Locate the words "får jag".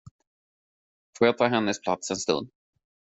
1.17-1.37